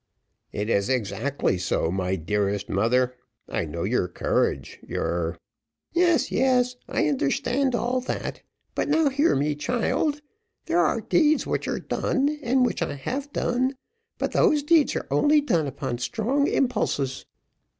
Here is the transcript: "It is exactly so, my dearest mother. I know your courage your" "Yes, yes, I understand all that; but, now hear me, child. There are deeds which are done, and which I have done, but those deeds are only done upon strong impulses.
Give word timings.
"It 0.51 0.67
is 0.67 0.89
exactly 0.89 1.59
so, 1.59 1.91
my 1.91 2.15
dearest 2.15 2.69
mother. 2.69 3.13
I 3.47 3.65
know 3.65 3.83
your 3.83 4.07
courage 4.07 4.79
your" 4.81 5.37
"Yes, 5.93 6.31
yes, 6.31 6.75
I 6.89 7.07
understand 7.07 7.75
all 7.75 8.01
that; 8.07 8.41
but, 8.73 8.89
now 8.89 9.09
hear 9.09 9.35
me, 9.35 9.53
child. 9.53 10.21
There 10.65 10.79
are 10.79 11.01
deeds 11.01 11.45
which 11.45 11.67
are 11.67 11.79
done, 11.79 12.39
and 12.41 12.65
which 12.65 12.81
I 12.81 12.95
have 12.95 13.31
done, 13.31 13.75
but 14.17 14.31
those 14.31 14.63
deeds 14.63 14.95
are 14.95 15.05
only 15.11 15.39
done 15.39 15.67
upon 15.67 15.99
strong 15.99 16.47
impulses. 16.47 17.27